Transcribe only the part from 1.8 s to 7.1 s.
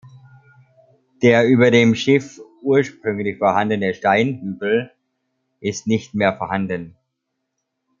Schiff ursprünglich vorhandene Steinhügel ist nicht mehr vorhanden.